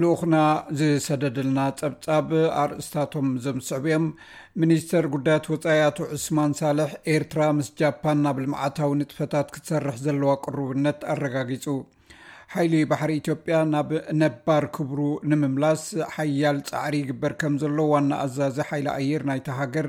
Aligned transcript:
ልኡክና 0.00 0.36
ዝሰደድልና 0.78 1.60
ፀብፃብ 1.80 2.30
ኣርእስታቶም 2.62 3.28
ዘምስዕብኦም 3.44 4.06
ሚኒስተር 4.62 5.04
ጉዳያት 5.14 5.46
ወፃኢ 5.52 5.78
ኣቶ 5.88 5.98
ዑስማን 6.16 6.52
ሳልሕ 6.58 6.90
ኤርትራ 7.12 7.42
ምስ 7.58 7.68
ጃፓን 7.80 8.18
ናብ 8.24 8.38
ልምዓታዊ 8.44 8.90
ንጥፈታት 9.00 9.48
ክትሰርሕ 9.54 9.96
ዘለዋ 10.06 10.32
ቅርብነት 10.44 11.00
ኣረጋጊፁ 11.14 11.76
ሓይሊ 12.54 12.74
ባሕሪ 12.90 13.12
ኢትዮጵያ 13.20 13.56
ናብ 13.72 13.88
ነባር 14.22 14.64
ክብሩ 14.76 15.00
ንምምላስ 15.30 15.84
ሓያል 16.16 16.58
ፃዕሪ 16.70 16.94
ይግበር 17.02 17.32
ከም 17.40 17.56
ዘሎ 17.62 17.78
ዋና 17.92 18.12
ኣዛዚ 18.26 18.58
ሓይሊ 18.68 18.88
ኣየር 18.98 19.24
ናይቲ 19.30 19.56
ሃገር 19.60 19.88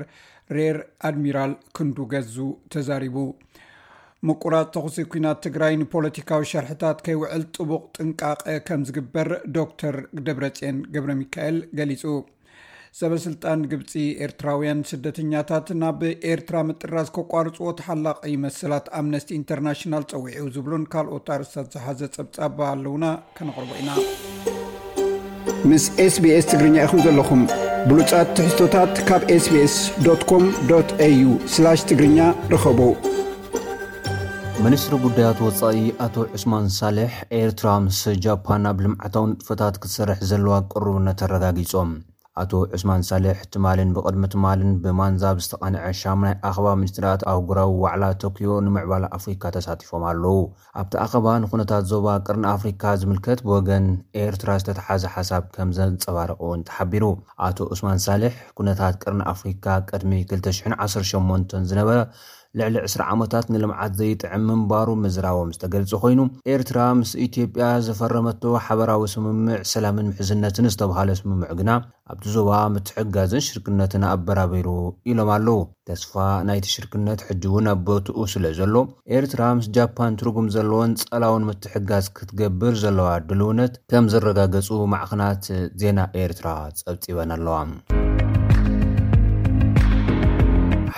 ሬር 0.56 0.78
ኣድሚራል 1.08 1.52
ክንዱ 1.78 2.06
ገዙ 2.14 2.36
ተዛሪቡ 2.74 3.18
ምቁራፅ 4.26 4.64
ተኽሲ 4.74 5.02
ኩናት 5.10 5.38
ትግራይ 5.44 5.74
ንፖለቲካዊ 5.80 6.42
ሸርሕታት 6.52 6.98
ከይውዕል 7.06 7.42
ጥቡቕ 7.56 7.82
ጥንቃቐ 7.96 8.54
ከም 8.68 8.80
ዝግበር 8.88 9.28
ዶክተር 9.56 9.96
ደብረፅን 10.26 10.78
ገብረ 10.94 11.12
ሚካኤል 11.20 11.58
ገሊፁ 11.78 12.02
ሰበስልጣን 13.00 13.60
ግብፂ 13.72 13.92
ኤርትራውያን 14.26 14.80
ስደተኛታት 14.90 15.68
ናብ 15.80 16.00
ኤርትራ 16.30 16.62
ምጥራዝ 16.68 17.08
ከቋርፅዎ 17.16 17.68
ተሓላቒ 17.80 18.32
መሰላት 18.44 18.86
ኣምነስቲ 19.00 19.30
ኢንተርናሽናል 19.40 20.06
ፀዊዑ 20.12 20.46
ዝብሉን 20.56 20.86
ካልኦት 20.94 21.28
ኣርስታት 21.34 21.68
ዝሓዘ 21.76 22.08
ፀብፃብ 22.16 22.58
ኣለውና 22.70 23.06
ከነቅርቦ 23.36 23.70
ኢና። 23.82 23.90
ምስ 25.70 25.86
SBS 26.06 26.48
ትግርኛ 26.52 26.76
ኢኹም 26.86 27.02
ዘለኹም 27.06 27.44
ብሉፃት 27.90 28.28
ትሕዝቶታት 28.38 28.94
ካብ 29.10 29.22
SBS 29.36 29.76
com 30.32 30.44
au 31.08 31.22
ትግርኛ 31.92 32.18
ረኸቡ 32.54 32.80
ሚኒስትሪ 34.64 34.94
ጉዳያት 35.02 35.38
ወፃኢ 35.44 35.80
ኣቶ 36.04 36.16
ዑስማን 36.36 36.64
ሳልሕ 36.76 37.12
ኤርትራ 37.38 37.66
ምስ 37.82 37.98
ጃፓን 38.24 38.62
ናብ 38.64 38.78
ልምዓታዊ 38.84 39.24
ንጥፈታት 39.32 39.74
ክትሰርሕ 39.82 40.20
ዘለዋ 40.30 40.54
ቅርብነት 40.70 41.20
ኣረጋጊፆም 41.26 41.90
ኣቶ 42.42 42.52
ዑስማን 42.76 43.02
ሳልሕ 43.08 43.38
ትማልን 43.54 43.92
ብቅድሚ 43.96 44.24
ትማልን 44.32 44.72
ብማንዛብ 44.84 45.36
ዝተቐንዐ 45.44 45.84
ሻሙናይ 46.00 46.34
ኣኸባ 46.48 46.72
ሚኒስትራት 46.80 47.22
ኣህጉራዊ 47.32 47.70
ዋዕላ 47.82 48.08
ቶክዮ 48.22 48.56
ንምዕባል 48.68 49.04
ኣፍሪካ 49.18 49.52
ተሳቲፎም 49.56 50.06
ኣለዉ 50.12 50.40
ኣብቲ 50.82 50.96
ኣኸባ 51.04 51.36
ንኩነታት 51.44 51.86
ዞባ 51.92 52.16
ቅርኒ 52.26 52.44
ኣፍሪካ 52.54 52.94
ዝምልከት 53.02 53.42
ብወገን 53.48 53.86
ኤርትራ 54.24 54.56
ዝተተሓዘ 54.62 55.04
ሓሳብ 55.18 55.46
ከም 55.56 55.70
ዘንፀባርቂ 55.78 56.38
እውን 56.46 56.64
ተሓቢሩ 56.70 57.04
ኣቶ 57.48 57.68
ዑስማን 57.76 58.02
ሳልሕ 58.06 58.34
ኩነታት 58.60 58.98
ቅርኒ 59.04 59.22
ኣፍሪካ 59.34 59.78
ቅድሚ 59.90 60.12
218 60.34 61.56
ዝነበረ 61.72 62.00
ልዕሊ 62.58 62.76
20 62.84 63.06
ዓመታት 63.14 63.46
ንልምዓት 63.52 63.92
ዘይጥዕም 64.00 64.44
ምንባሩ 64.50 64.88
ምዝራቦም 65.02 65.50
ዝተገልፂ 65.54 65.90
ኮይኑ 66.04 66.20
ኤርትራ 66.52 66.78
ምስ 67.00 67.10
ኢትዮጵያ 67.26 67.66
ዘፈረመቶ 67.86 68.52
ሓበራዊ 68.66 69.02
ስምምዕ 69.14 69.58
ሰላምን 69.72 70.08
ምሕዝነትን 70.10 70.70
ዝተባሃለ 70.74 71.16
ስምምዕ 71.20 71.50
ግና 71.60 71.70
ኣብቲ 72.12 72.24
ዞባ 72.36 72.50
ምትሕጋዝን 72.74 73.44
ሽርክነትን 73.46 74.04
ኣበራበሩ 74.12 74.68
ኢሎም 75.10 75.30
ኣለዉ። 75.36 75.58
ተስፋ 75.90 76.14
ናይቲ 76.48 76.66
ሽርክነት 76.74 77.20
ሕጂ 77.28 77.44
እውን 77.50 77.68
ኣብ 77.74 77.88
ስለ 78.32 78.46
ዘሎ 78.58 78.74
ኤርትራ 79.18 79.42
ምስ 79.58 79.68
ጃፓን 79.76 80.18
ትርጉም 80.22 80.48
ዘለዎን 80.56 80.94
ፀላውን 81.10 81.46
ምትሕጋዝ 81.50 82.08
ክትገብር 82.18 82.74
ዘለዋ 82.84 83.10
ድልውነት 83.28 83.76
ከም 83.92 84.08
ዘረጋገፁ 84.14 84.80
ማዕክናት 84.94 85.44
ዜና 85.82 86.08
ኤርትራ 86.24 86.48
ፀብፂበን 86.82 87.32
ኣለዋ 87.38 87.58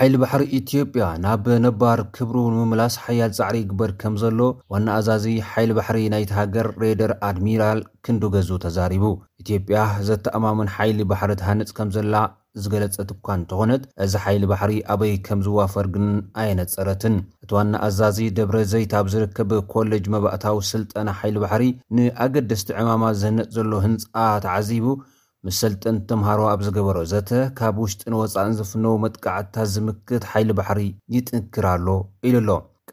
ሓይሊ 0.01 0.17
ባሕሪ 0.21 0.43
ኢትዮጵያ 0.57 1.07
ናብ 1.23 1.47
ነባር 1.63 1.99
ክብሩ 2.15 2.37
ንምምላስ 2.53 2.93
ሓያል 3.01 3.31
ፃዕሪ 3.39 3.57
ይግበር 3.61 3.91
ከም 4.01 4.13
ዘሎ 4.21 4.39
ዋና 4.73 4.87
ኣዛዚ 4.99 5.25
ሓይሊ 5.49 5.71
ባሕሪ 5.77 5.97
ናይቲ 6.13 6.31
ሃገር 6.37 6.67
ሬር 6.83 7.11
ኣድሚራል 7.27 7.79
ክንዱ 8.05 8.23
ገዙ 8.35 8.49
ተዛሪቡ። 8.63 9.03
ኢትዮጵያ 9.43 9.83
ዘተኣማምን 10.07 10.71
ሓይሊ 10.77 11.05
ባሕሪ 11.11 11.35
ትሃንፅ 11.41 11.71
ከም 11.79 11.91
ዘላ 11.97 12.23
ዝገለፀት 12.63 13.11
እኳ 13.15 13.27
እንተኾነት 13.39 13.85
እዚ 14.05 14.13
ሓይሊ 14.25 14.43
ባሕሪ 14.53 14.73
ኣበይ 14.95 15.13
ከም 15.27 15.39
ዝዋፈር 15.47 15.87
ግን 15.93 16.07
ኣየነፀረትን 16.43 17.15
እቲ 17.43 17.51
ዋና 17.59 17.73
ኣዛዚ 17.89 18.31
ደብረ 18.39 18.57
ዘይት 18.73 18.95
ኣብ 19.01 19.07
ዝርከብ 19.15 19.53
ኮሌጅ 19.75 20.07
መባእታዊ 20.15 20.67
ስልጠና 20.73 21.09
ሓይሊ 21.21 21.37
ባሕሪ 21.45 21.63
ንኣገደስቲ 21.97 22.69
ዕማማ 22.81 23.13
ዝህነፅ 23.21 23.51
ዘሎ 23.57 23.73
ህንፃ 23.87 24.03
ተዓዚቡ 24.47 24.87
ምስ 25.45 25.55
ሰልጥን 25.61 25.95
ተምሃሮ 26.09 26.41
ኣብ 26.53 26.59
ዝገበሮ 26.65 26.97
ዘተ 27.11 27.31
ካብ 27.57 27.75
ውሽጢ 27.83 28.01
ንወፃእን 28.13 28.53
ዝፍነዉ 28.59 28.93
መጥቃዕትታት 29.03 29.69
ዝምክት 29.75 30.23
ሓይሊ 30.31 30.49
ባሕሪ 30.57 30.81
ይጥንክር 31.15 31.65
ኣሎ 31.73 31.87
ኢሉ 32.27 32.35
ኣሎ 32.41 32.49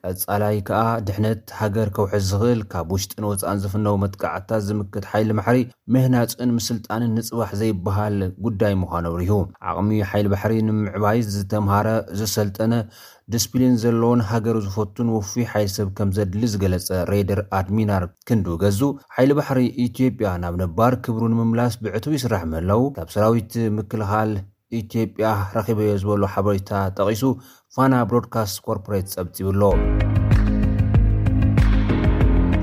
ቀፃላይ 0.06 0.56
ከዓ 0.68 0.80
ድሕነት 1.06 1.42
ሃገር 1.58 1.88
ከውሕዝ 1.96 2.24
ዝኽእል 2.30 2.60
ካብ 2.72 2.92
ውሽጢ 2.94 3.12
ንወፃእን 3.24 3.60
ዝፍነዉ 3.62 3.94
መጥቃዕትታት 4.02 4.62
ዝምክት 4.68 5.04
ሓይሊ 5.12 5.36
ባሕሪ 5.38 5.58
ምህናፅን 5.94 6.50
ምስልጣንን 6.58 7.14
ንፅባሕ 7.18 7.52
ዘይበሃል 7.60 8.18
ጉዳይ 8.46 8.74
ምዃኑ 8.82 9.04
ኣብሪሁ 9.12 9.38
ዓቕሚ 9.70 10.00
ሓይሊ 10.10 10.26
ባሕሪ 10.34 10.54
ንምዕባይ 10.68 11.20
ዝተምሃረ 11.36 11.88
ዝሰልጠነ 12.20 12.74
ዲስፕሊን 13.34 13.74
ዘለዎን 13.82 14.20
ሃገሩ 14.28 14.56
ዝፈቱን 14.66 15.08
ውፉይ 15.14 15.46
ሓይል 15.52 15.70
ሰብ 15.76 15.88
ከም 15.96 16.10
ዘድሊ 16.18 16.42
ዝገለጸ 16.52 16.88
ሬር 17.10 17.40
ኣድሚራል 17.58 18.04
ክንዱ 18.28 18.56
ገዙ 18.62 18.80
ሓይሊ 19.16 19.32
ባሕሪ 19.38 19.60
ኢትዮጵያ 19.86 20.30
ናብ 20.44 20.54
ነባር 20.62 20.94
ክብሩ 21.06 21.24
ንምምላስ 21.32 21.74
ብዕቱብ 21.84 22.14
ይስራሕ 22.18 22.44
ምህላው 22.52 22.84
ካብ 22.98 23.10
ሰራዊት 23.16 23.52
ምክልኻል 23.78 24.32
ኢትዮጵያ 24.72 25.26
ረኺበዮ 25.56 25.92
ዝበሉ 26.02 26.22
ሓበሬታ 26.34 26.70
ጠቒሱ 26.98 27.22
ፋና 27.76 27.94
ብሮድካስት 28.10 28.58
ኮርፖሬት 28.66 29.08
ፀብፂብሎ። 29.16 29.62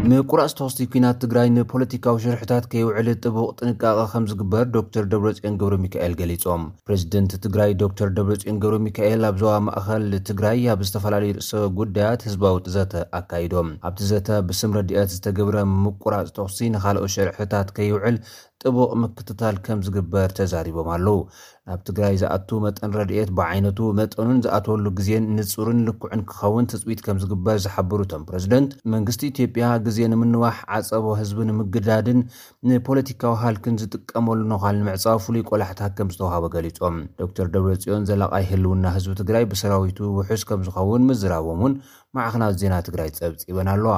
ምቁራፅ 0.10 0.52
ተክስቲ 0.58 0.86
ኩናት 0.94 1.18
ትግራይ 1.22 1.48
ንፖለቲካዊ 1.54 2.18
ሽርሕታት 2.24 2.66
ከይውዕል 2.72 3.08
ጥቡቕ 3.24 3.48
ጥንቃቐ 3.60 4.00
ከም 4.12 4.26
ዝግበር 4.32 4.66
ዶክተር 4.76 5.04
ደብረፅዮን 5.12 5.56
ገብረ 5.62 5.76
ሚካኤል 5.86 6.14
ገሊፆም። 6.20 6.64
ፕሬዚደንት 6.88 7.32
ትግራይ 7.46 7.72
ዶክተር 7.84 8.10
ደብረፅዮን 8.18 8.60
ገብረ 8.64 8.78
ሚካኤል 8.88 9.26
ኣብ 9.30 9.38
ዞባ 9.42 9.54
ማእኸል 9.68 10.06
ትግራይ 10.30 10.62
ኣብ 10.74 10.84
ዝተፈላለዩ 10.88 11.32
ርእሰ 11.38 11.52
ጉዳያት 11.80 12.26
ህዝባዊ 12.28 12.62
ጥዘተ 12.68 12.94
ኣካይዶም። 13.20 13.72
ኣብቲ 13.90 14.10
ዘተ 14.12 14.30
ብስም 14.50 14.76
ረድአት 14.80 15.12
ዝተገብረ 15.16 15.58
ምቁራፅ 15.84 16.30
ተክሲ 16.38 16.70
ንካልኦት 16.76 17.14
ሽርሕታት 17.16 17.72
ከይውዕል 17.78 18.18
ጥቡቕ 18.65 18.91
ምክትታል 19.03 19.57
ከም 19.67 19.79
ዝግበር 19.87 20.31
ተዛሪቦም 20.39 20.89
ኣለዉ 20.95 21.19
ናብ 21.69 21.81
ትግራይ 21.89 22.15
ዝኣቱ 22.23 22.59
መጠን 22.65 22.91
ረድኤት 22.99 23.31
ብዓይነቱ 23.39 23.79
መጠኑን 23.99 24.39
ዝኣተወሉ 24.45 24.87
ግዜን 24.99 25.25
ንፁርን 25.37 25.79
ልክዕን 25.89 26.23
ክኸውን 26.31 26.69
ትፅቢት 26.73 27.01
ከም 27.07 27.21
ዝግበር 27.23 27.59
ዝሓብሩ 27.65 27.99
እቶም 28.07 28.25
ፕረዚደንት 28.31 28.73
መንግስቲ 28.95 29.23
ኢትዮጵያ 29.33 29.67
ግዜ 29.87 30.09
ንምንዋሕ 30.13 30.59
ዓፀቦ 30.79 31.07
ህዝቢ 31.21 31.47
ንምግዳድን 31.51 32.21
ንፖለቲካዊ 32.71 33.35
ሃልክን 33.45 33.79
ዝጥቀመሉ 33.83 34.41
ነኳል 34.53 34.77
ንምዕፃብ 34.81 35.21
ፍሉይ 35.27 35.45
ቆላሕታት 35.51 35.95
ከም 36.01 36.11
ዝተዋሃበ 36.15 36.53
ገሊፆም 36.57 36.99
ዶክተር 37.23 37.49
ደብረፅዮን 37.55 38.07
ዘለቃይ 38.11 38.47
ህልውና 38.53 38.95
ህዝቢ 38.99 39.15
ትግራይ 39.23 39.47
ብሰራዊቱ 39.53 40.11
ውሑስ 40.19 40.45
ከም 40.51 40.63
ዝኸውን 40.69 41.09
ምዝራቦም 41.11 41.61
እውን 41.63 41.75
ማዕክናት 42.18 42.56
ዜና 42.62 42.76
ትግራይ 42.88 43.10
ፀብፂበን 43.18 43.70
ኣለዋ 43.74 43.96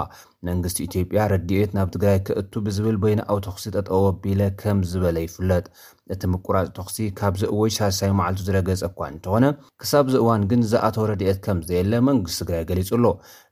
መንግስቲ 0.48 0.78
ኢትዮጵያ 0.88 1.20
ረድኤት 1.32 1.72
ናብ 1.78 1.88
ትግራይ 1.96 2.18
ክእቱ 2.28 2.54
ብዝብል 2.66 2.98
በይናኣዊ 3.04 3.38
ተኽሲ 3.46 3.66
ጠጠው 3.76 4.04
ኣቢለ 4.10 4.42
ከም 4.62 4.80
ዝበለ 4.92 5.18
ይፍለጥ። 5.26 5.66
እቲ 6.14 6.22
ምቁራፅ 6.34 6.68
ተኽሲ 6.78 7.08
ካብዚ 7.20 7.42
እወይ 7.54 7.72
ሳሳይ 7.78 8.12
መዓልቱ 8.20 8.42
ዝረገፀ 8.48 8.82
እኳ 8.90 9.00
እንተኾነ 9.14 9.46
ክሳብ 9.82 10.06
ዚ 10.14 10.16
እዋን 10.24 10.44
ግን 10.52 10.62
ዝኣተወ 10.72 11.06
ረድኤት 11.12 11.40
ከም 11.48 11.60
ዘየለ 11.70 11.94
መንግስቲ 12.10 12.38
ትግራይ 12.44 12.64
ገሊጹ 12.70 12.92
ኣሎ 13.00 13.06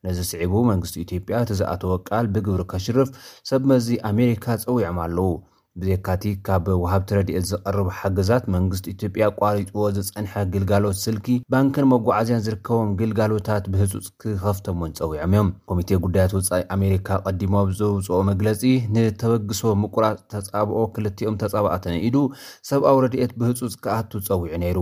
ነዚ 0.07 0.19
ስዒቡ 0.31 0.53
መንግስቲ 0.71 0.95
ኢትዮጵያ 1.05 1.41
እቲ 1.45 1.51
ዝኣተወ 1.61 1.95
ቃል 2.09 2.27
ብግብሪ 2.35 2.63
ከሽርፍ 2.73 3.11
ሰብ 3.51 3.63
መዚ 3.73 3.89
ኣሜሪካ 4.11 4.57
ፀዊዖም 4.65 4.99
ኣለዉ 5.05 5.29
ብዘካቲት 5.81 6.37
ካብ 6.47 6.65
ወሃብቲ 6.83 7.09
ረድኤት 7.17 7.45
ዝቐርቡ 7.51 7.87
ሓገዛት 7.99 8.43
መንግስቲ 8.55 8.85
ኢትዮጵያ 8.95 9.25
ቋሪፅዎ 9.39 9.85
ዝፀንሐ 9.97 10.33
ግልጋሎት 10.53 10.97
ስልኪ 11.05 11.27
ባንክን 11.53 11.87
መጓዓዝያን 11.93 12.43
ዝርከቦም 12.45 12.91
ግልጋሎታት 12.99 13.65
ብህፁፅ 13.73 14.07
ክኸፍቶምን 14.23 14.93
ፀዊዖም 14.99 15.33
እዮም። 15.35 15.49
ኮሚቴ 15.71 15.89
ጉዳያት 16.05 16.33
ወፃኢ 16.37 16.61
ኣሜሪካ 16.75 17.09
ቀዲሞ 17.25 17.55
ብዘውፅኦ 17.69 18.19
መግለፂ 18.31 18.61
ንተበግሶ 18.95 19.61
ምቁራፅ 19.83 20.19
ተፃብኦ 20.33 20.83
ክልቲኦም 20.95 21.39
ተፃባእተን 21.43 21.97
ኢዱ 22.07 22.17
ሰብኣዊ 22.69 22.95
ረድኤት 23.05 23.33
ብህፁፅ 23.41 23.75
ክኣቱ 23.85 24.11
ፀዊዑ 24.29 24.53
ነይሩ። 24.65 24.79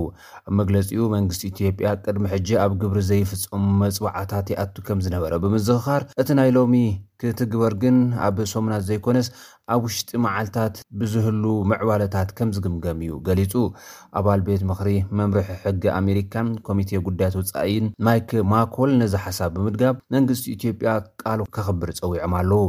ኣብ 0.47 0.53
መግለፂኡ 0.61 1.01
መንግስቲ 1.15 1.41
ኢትዮጵያ 1.53 1.87
ቅድሚ 2.05 2.25
ሕጂ 2.35 2.49
ኣብ 2.65 2.73
ግብሪ 2.83 3.01
ዘይፍፀሙ 3.09 3.63
መፅዋዕታት 3.81 4.47
ይኣቱ 4.55 4.75
ከም 4.89 5.01
ዝነበረ 5.07 5.33
ብምዝኽኻር 5.45 6.03
እቲ 6.23 6.29
ናይ 6.41 6.51
ሎሚ 6.59 6.75
ክትግበር 7.21 7.73
ግን 7.81 7.97
ኣብ 8.25 8.37
ሶሙናት 8.53 8.81
ዘይኮነስ 8.87 9.27
ኣብ 9.73 9.81
ውሽጢ 9.85 10.09
መዓልትታት 10.23 10.75
ብዝህሉ 10.99 11.43
ምዕባለታት 11.71 12.29
ከም 12.37 12.49
ዝግምገም 12.55 12.99
እዩ 13.05 13.13
ገሊፁ 13.27 13.53
ኣባል 14.19 14.41
ቤት 14.47 14.63
ምክሪ 14.71 14.89
መምርሒ 15.19 15.47
ሕጊ 15.63 15.83
ኣሜሪካን 15.99 16.49
ኮሚቴ 16.69 17.01
ጉዳያት 17.07 17.37
ወፃኢን 17.41 17.87
ማይክ 18.07 18.31
ማኮል 18.53 18.91
ነዚ 19.01 19.13
ሓሳብ 19.25 19.51
ብምድጋብ 19.57 19.95
መንግስቲ 20.15 20.45
ኢትዮጵያ 20.57 20.91
ቃሉ 21.23 21.39
ከኽብር 21.57 21.91
ፀዊዖም 22.01 22.35
ኣለዉ 22.41 22.63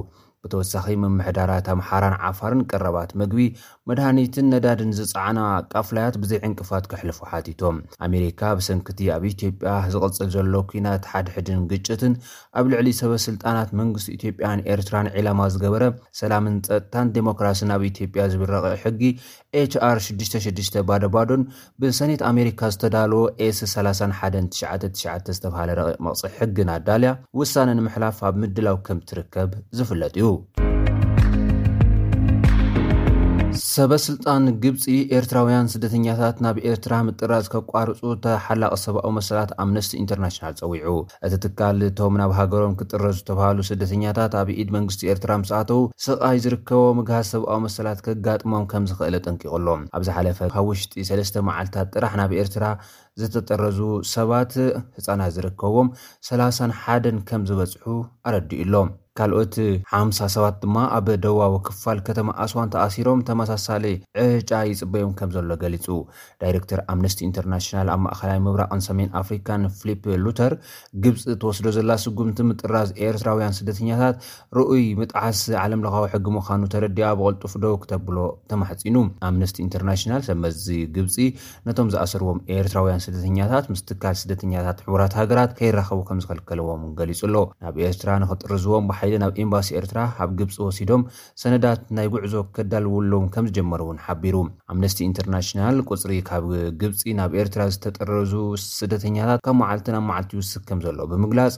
ብተወሳኺ 0.44 0.86
ምምሕዳራት 1.02 1.66
ኣምሓራን 1.74 2.16
ዓፋርን 2.28 2.62
ቀረባት 2.70 3.10
ምግቢ 3.20 3.40
መድሃኒትን 3.90 4.46
ነዳድን 4.54 4.90
ዝፀዓና 4.98 5.38
ቃፍላያት 5.72 6.16
ብዘይ 6.22 6.40
ዕንቅፋት 6.48 6.84
ክሕልፉ 6.92 7.18
ሓቲቶም። 7.30 7.76
ኣሜሪካ 8.06 8.52
ብሰንክቲ 8.58 8.98
ኣብ 9.16 9.24
ኢትዮጵያ 9.32 9.72
ዝቕፅል 9.94 10.28
ዘሎ 10.36 10.62
ኩናት 10.70 11.04
ሓድሕድን 11.12 11.62
ግጭትን 11.72 12.14
ኣብ 12.60 12.66
ልዕሊ 12.72 12.88
ሰበስልጣናት 13.00 13.70
መንግስቲ 13.80 14.08
ኢትዮጵያን 14.18 14.64
ኤርትራን 14.74 15.10
ዒላማ 15.16 15.48
ዝገበረ 15.54 15.84
ሰላምን 16.20 16.56
ፀጥታን 16.68 17.12
ዴሞክራሲን 17.16 17.72
ኣብ 17.76 17.84
ኢትዮጵያ 17.90 18.24
ዝብረቕ 18.34 18.64
ሕጊ 18.84 19.02
HR 19.60 19.98
66 20.08 20.80
ባዶባዶን 20.88 21.42
ብሰኔት 21.82 22.22
ኣሜሪካ 22.30 22.70
ዝተዳለዎ 22.74 23.22
S 23.46 23.60
31999 23.74 25.34
ዝተባሃለ 25.36 25.70
ረቂቕ 25.80 26.00
መቕፅዒ 26.06 26.32
ሕግን 26.38 26.70
ኣዳልያ 26.76 27.12
ውሳነ 27.40 27.68
ንምሕላፍ 27.80 28.18
ኣብ 28.28 28.36
ምድላው 28.44 28.78
ከም 28.88 29.00
ትርከብ 29.10 29.50
ዝፍለጥ 29.78 30.14
እዩ 30.20 30.33
Brasil. 30.34 30.46
ሰበስልጣን 33.74 34.44
ግብፂ 34.62 34.84
ኤርትራውያን 35.16 35.70
ስደተኛታት 35.72 36.36
ናብ 36.44 36.56
ኤርትራ 36.70 36.94
ምጥራዝ 37.06 37.46
ከቋርፁ 37.52 38.00
ተሓላቒ 38.24 38.74
ሰብኣዊ 38.82 39.10
መሰላት 39.18 39.50
ኣምነስቲ 39.62 39.92
ኢንተርናሽናል 40.00 40.54
ፀዊዑ። 40.60 40.92
እቲ 41.26 41.34
ትካል 41.44 41.80
እቶም 41.88 42.18
ናብ 42.20 42.32
ሃገሮም 42.38 42.76
ክጥረዙ 42.80 43.16
ዝተባሃሉ 43.20 43.66
ስደተኛታት 43.70 44.34
ኣብ 44.40 44.50
ኢድ 44.60 44.70
መንግስቲ 44.76 45.10
ኤርትራ 45.12 45.38
ምስ 45.42 45.52
ኣተው 45.60 45.82
ስቓይ 46.06 46.40
ዝርከቦ 46.46 46.82
ምግሃዝ 46.98 47.28
ሰብኣዊ 47.34 47.60
መሰላት 47.66 48.02
ከጋጥሞም 48.08 48.66
ከም 48.72 48.86
ዝኽእለ 48.90 49.22
ጠንቂቑሎም 49.26 49.84
ኣብ 49.98 50.04
ካብ 50.54 50.66
ውሽጢ 50.72 51.06
ሰለስተ 51.10 51.44
መዓልትታት 51.48 51.94
ጥራሕ 51.96 52.14
ናብ 52.20 52.34
ኤርትራ 52.42 52.66
ዝተጠረዙ 53.22 53.80
ሰባት 54.14 54.52
ህፃናት 54.98 55.32
ዝርከቦም 55.38 55.88
31 56.30 57.24
ከም 57.30 57.42
ዝበፅሑ 57.50 57.96
ኣረዲኡሎም 58.28 58.90
ካልኦት 59.18 59.56
50 59.90 60.28
ሰባት 60.34 60.54
ድማ 60.62 60.76
ኣብ 60.96 61.08
ደዋዊ 61.24 61.52
ክፋል 61.66 61.98
ከተማ 62.06 62.28
ኣስዋን 62.44 62.70
ተኣሲሮም 62.74 63.20
ተመሳሳሊ 63.64 63.86
ዕጫ 64.22 64.50
ይፅበዮም 64.70 65.12
ከም 65.18 65.30
ዘሎ 65.34 65.52
ገሊፁ 65.62 65.86
ዳይረክተር 66.42 66.80
ኣምነስቲ 66.92 67.18
ኢንተርናሽናል 67.28 67.88
ኣብ 67.94 68.00
ማእኸላይ 68.04 68.38
ምብራቕን 68.46 68.82
ሰሜን 68.86 69.08
ኣፍሪካን 69.20 69.62
ፊሊፕ 69.78 70.02
ሉተር 70.24 70.52
ግብፂ 71.04 71.22
ተወስዶ 71.42 71.68
ዘላ 71.76 71.92
ስጉምቲ 72.04 72.46
ምጥራዝ 72.48 72.90
ኤርትራውያን 73.06 73.56
ስደተኛታት 73.58 74.16
ርኡይ 74.58 74.84
ምጥሓስ 75.00 75.40
ዓለም 75.62 75.82
ሕጊ 76.14 76.26
ምዃኑ 76.36 76.62
ተረዲኣ 76.74 77.08
ብቕልጡፍ 77.20 77.54
ደው 77.64 77.72
ክተብሎ 77.82 78.18
ተማሕፂኑ 78.52 78.96
ኣምነስቲ 79.28 79.56
ኢንተርናሽናል 79.66 80.22
ሰመዚ 80.28 80.66
ግብፂ 80.96 81.16
ነቶም 81.68 81.90
ዝኣሰርዎም 81.94 82.40
ኤርትራውያን 82.56 83.02
ስደተኛታት 83.06 83.64
ምስ 83.72 83.82
ትካል 83.90 84.16
ስደተኛታት 84.22 84.78
ሕቡራት 84.86 85.14
ሃገራት 85.20 85.52
ከይራኸቡ 85.60 86.00
ከም 86.10 86.20
ዝከልከልዎም 86.24 86.84
ገሊፁ 87.00 87.22
ኣሎ። 87.28 87.36
ናብ 87.64 87.76
ኤርትራ 87.88 88.10
ንክጥርዝዎም 88.22 88.86
ብሓይሊ 88.90 89.14
ናብ 89.24 89.32
ኤምባሲ 89.44 89.68
ኤርትራ 89.80 90.00
ኣብ 90.24 90.30
ግብፂ 90.38 90.56
ወሲዶም 90.68 91.02
ሰነዳት 91.42 91.82
ናይ 91.96 92.06
ጉዕዞ 92.14 92.34
ከዳልውሎም 92.56 93.26
ከም 93.34 93.46
ዝጀመሩ 93.54 93.80
እውን 93.86 93.98
ሓቢሩ። 94.06 94.36
ኣምነስቲ 94.72 94.98
ኢንተርናሽናል 95.08 95.76
ቁፅሪ 95.90 96.12
ካብ 96.28 96.46
ግብፂ 96.80 97.00
ናብ 97.20 97.32
ኤርትራ 97.42 97.62
ዝተጠረዙ 97.74 98.32
ስደተኛታት 98.78 99.40
ካብ 99.46 99.56
መዓልቲ 99.62 99.86
ናብ 99.96 100.04
መዓልቲ 100.10 100.30
ይውስክ 100.36 100.62
ከም 100.70 100.80
ዘሎ 100.86 100.98
ብምግላፅ 101.12 101.56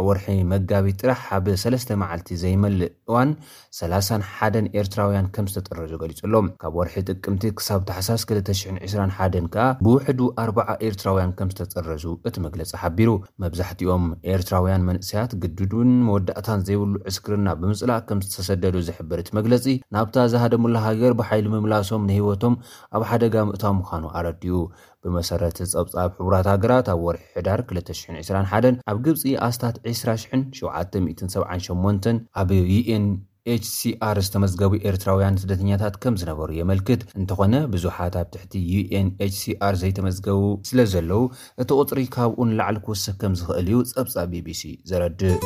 ኣብ 0.00 0.04
ወርሒ 0.08 0.26
መጋቢት 0.52 0.96
ጥራሕ 1.02 1.20
ኣብ 1.36 1.46
ሰለስተ 1.62 1.90
መዓልቲ 2.00 2.28
ዘይመልእ 2.42 2.90
እዋን 3.10 3.30
31 3.78 4.58
ኤርትራውያን 4.80 5.26
ከም 5.34 5.46
ዝተጠረዙ 5.52 5.92
ገሊጹሎም። 6.02 6.46
ካብ 6.62 6.74
ወርሒ 6.78 6.94
ጥቅምቲ 7.10 7.52
ክሳብ 7.58 7.80
ታሕሳስ 7.90 8.22
221 8.32 9.46
ከዓ 9.54 9.66
ብውሕዱ 9.84 10.20
40 10.44 10.76
ኤርትራውያን 10.88 11.32
ከም 11.38 11.50
ዝተጠረዙ 11.54 12.04
እቲ 12.30 12.36
መግለፂ 12.46 12.70
ሓቢሩ። 12.82 13.10
መብዛሕትኦም 13.44 14.04
ኤርትራውያን 14.34 14.86
መንእሰያት 14.88 15.32
ግድዱን 15.44 15.92
መወዳእታን 16.08 16.64
ዘይብሉ 16.68 16.94
ዕስክርና 17.12 17.48
ብምፅላእ 17.62 18.02
ከም 18.10 18.20
ዝተሰደዱ 18.26 18.76
ዝሕብር 18.88 19.20
እቲ 19.24 19.30
መግለፂ 19.40 19.64
ናብታ 19.96 20.26
ዝሃደሙላ 20.34 20.76
ሃገር 20.88 21.14
ብሓይሊ 21.22 21.46
ምምላሶም 21.54 22.06
ንሂወቶም 22.10 22.56
ኣብ 22.96 23.04
ሓደጋ 23.12 23.34
ምእታዊ 23.48 23.72
ምዃኑ 23.80 24.04
ኣረዲኡ 24.18 24.58
ብመሰረት 25.06 25.56
ፀብፃብ 25.74 26.10
ሕቡራት 26.18 26.46
ሃገራት 26.52 26.86
ኣብ 26.94 27.00
ወርሒ 27.06 27.22
ሕዳር 27.36 27.60
221 27.70 28.82
ኣብ 28.92 28.98
ግብፂ 29.06 29.22
ኣስታት 29.48 29.76
20778 29.92 32.06
ኣብ 32.42 32.50
UNHCR 32.74 34.16
ዝተመዝገቡ 34.26 34.72
ኤርትራውያን 34.90 35.38
ስደተኛታት 35.42 35.94
ከም 36.02 36.14
ዝነበሩ 36.20 36.48
የመልክት። 36.58 37.00
እንተኾነ 37.18 37.54
ብዙሓት 37.74 38.14
ኣብ 38.20 38.28
ትሕቲ 38.34 38.54
UNHCR 38.74 39.74
ዘይተመዝገቡ 39.82 40.40
ስለ 40.70 40.86
ዘለው 40.94 41.22
እቲ 41.64 41.70
ቁፅሪ 41.80 42.00
ካብኡ 42.16 42.38
ንላዕሊ 42.50 42.76
ክውስክ 42.86 43.16
ከም 43.22 43.32
ዝኽእል 43.40 43.68
እዩ 43.72 43.78
ፀብፃብ 43.94 44.28
ቢቢሲ 44.34 44.62
ዘረድእ 44.92 45.36